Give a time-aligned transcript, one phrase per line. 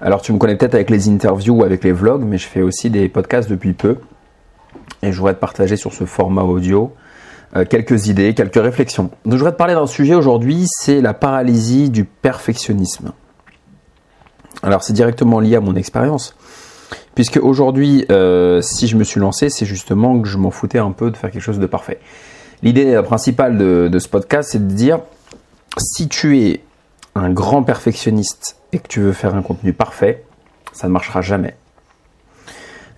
[0.00, 2.62] Alors tu me connais peut-être avec les interviews ou avec les vlogs, mais je fais
[2.62, 3.98] aussi des podcasts depuis peu.
[5.02, 6.92] Et je voudrais te partager sur ce format audio
[7.56, 9.10] euh, quelques idées, quelques réflexions.
[9.24, 13.12] Donc je voudrais te parler d'un sujet aujourd'hui, c'est la paralysie du perfectionnisme.
[14.62, 16.36] Alors c'est directement lié à mon expérience.
[17.14, 20.92] Puisque aujourd'hui, euh, si je me suis lancé, c'est justement que je m'en foutais un
[20.92, 21.98] peu de faire quelque chose de parfait.
[22.62, 25.00] L'idée principale de, de ce podcast, c'est de dire,
[25.78, 26.60] si tu es
[27.16, 30.24] un grand perfectionniste et que tu veux faire un contenu parfait,
[30.72, 31.54] ça ne marchera jamais.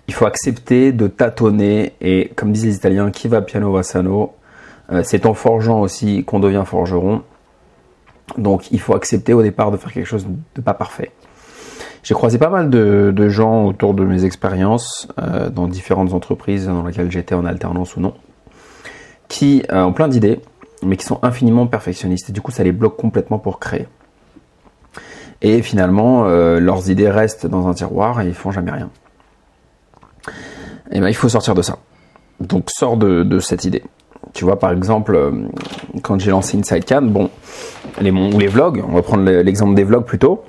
[0.07, 4.33] Il faut accepter de tâtonner et, comme disent les Italiens, qui va piano va sano.
[4.91, 7.21] Euh, c'est en forgeant aussi qu'on devient forgeron.
[8.37, 11.11] Donc il faut accepter au départ de faire quelque chose de pas parfait.
[12.03, 16.83] J'ai croisé pas mal de, gens autour de mes expériences euh, dans différentes entreprises dans
[16.83, 18.13] lesquelles j'étais en alternance ou non,
[19.27, 20.39] qui euh, ont plein d'idées,
[20.83, 22.29] mais qui sont infiniment perfectionnistes.
[22.29, 23.87] Et du coup, ça les bloque complètement pour créer.
[25.41, 28.89] Et finalement, euh, leurs idées restent dans un tiroir et ils font jamais rien.
[30.91, 31.77] Et eh ben, il faut sortir de ça.
[32.39, 33.83] Donc, sors de, cette idée.
[34.33, 35.31] Tu vois, par exemple, euh,
[36.01, 37.29] quand j'ai lancé InsideCam, bon,
[38.01, 40.43] les, ou les vlogs, on va prendre l'exemple des vlogs plutôt.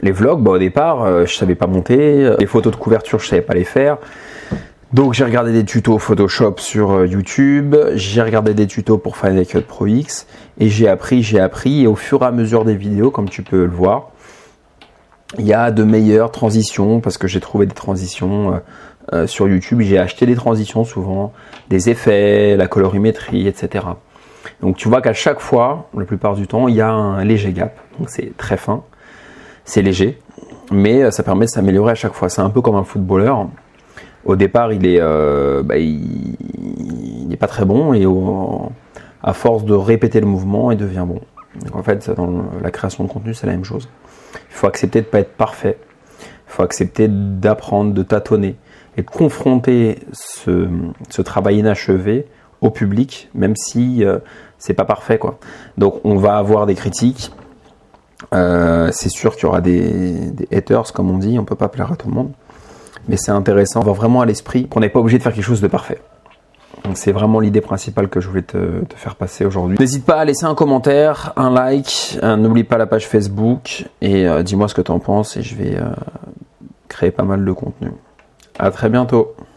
[0.00, 2.36] Les vlogs, bah, au départ, euh, je savais pas monter.
[2.38, 3.98] Les photos de couverture, je savais pas les faire.
[4.92, 9.62] Donc j'ai regardé des tutos Photoshop sur YouTube, j'ai regardé des tutos pour Final Cut
[9.62, 13.10] Pro X et j'ai appris, j'ai appris et au fur et à mesure des vidéos,
[13.10, 14.12] comme tu peux le voir,
[15.38, 18.58] il y a de meilleures transitions parce que j'ai trouvé des transitions euh,
[19.12, 19.80] euh, sur YouTube.
[19.80, 21.32] J'ai acheté des transitions souvent,
[21.68, 23.84] des effets, la colorimétrie, etc.
[24.62, 27.52] Donc tu vois qu'à chaque fois, la plupart du temps, il y a un léger
[27.52, 27.76] gap.
[27.98, 28.82] Donc c'est très fin,
[29.64, 30.18] c'est léger,
[30.70, 32.28] mais euh, ça permet de s'améliorer à chaque fois.
[32.28, 33.48] C'est un peu comme un footballeur.
[34.24, 35.76] Au départ, il est, bah,
[37.38, 38.04] pas très bon et
[39.22, 41.20] à force de répéter le mouvement, il devient bon.
[41.72, 43.88] En fait, dans la création de contenu, c'est la même chose.
[44.50, 45.78] Il faut accepter de ne pas être parfait.
[46.20, 48.56] Il faut accepter d'apprendre, de tâtonner
[48.96, 52.26] et de confronter ce, travail inachevé
[52.60, 54.18] au public, même si euh,
[54.58, 55.20] c'est pas parfait.
[55.76, 57.32] Donc on va avoir des critiques.
[58.34, 61.92] Euh, c'est sûr qu'il y aura des, haters comme on dit, on peut pas plaire
[61.92, 62.32] à tout le monde.
[63.08, 65.44] Mais c'est intéressant, on va vraiment à l'esprit qu'on n'est pas obligé de faire quelque
[65.44, 66.00] chose de parfait.
[66.94, 68.58] C'est vraiment l'idée principale que je voulais te,
[68.96, 69.76] faire passer aujourd'hui.
[69.78, 74.42] N'hésite pas à laisser un commentaire, un like, n'oublie pas la page Facebook et euh,
[74.42, 75.90] dis-moi ce que tu en penses et je vais euh,
[76.88, 77.90] créer pas mal de contenu.
[78.58, 79.36] À très bientôt.